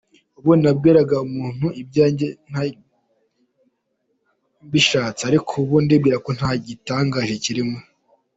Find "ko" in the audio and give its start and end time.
6.25-6.29